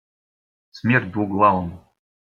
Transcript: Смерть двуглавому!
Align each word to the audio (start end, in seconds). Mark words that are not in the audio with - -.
Смерть 0.71 1.11
двуглавому! 1.11 1.77